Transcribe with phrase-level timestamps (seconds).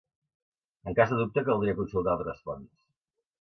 [0.91, 2.73] En cas de dubte caldria consultar altres fonts.